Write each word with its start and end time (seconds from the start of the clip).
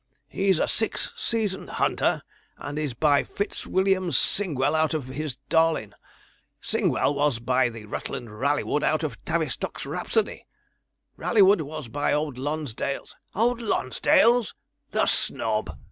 "He's 0.29 0.57
a 0.57 0.67
six 0.67 1.13
season 1.15 1.67
hunter, 1.67 2.23
and 2.57 2.79
is 2.79 2.95
by 2.95 3.23
Fitzwilliam's 3.23 4.17
Singwell 4.17 4.73
out 4.73 4.95
of 4.95 5.05
his 5.09 5.37
Darling. 5.47 5.93
Singwell 6.59 7.13
was 7.13 7.37
by 7.37 7.69
the 7.69 7.85
Rutland 7.85 8.29
Rallywood 8.31 8.81
out 8.83 9.03
of 9.03 9.23
Tavistock's 9.25 9.85
Rhapsody. 9.85 10.47
Rallywood 11.19 11.61
was 11.61 11.87
by 11.87 12.13
Old 12.13 12.39
Lonsdale's" 12.39 13.15
Old 13.35 13.61
Lonsdale's! 13.61 14.55
the 14.89 15.05
snob!' 15.05 15.77